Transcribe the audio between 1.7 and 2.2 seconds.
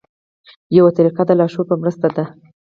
مرسته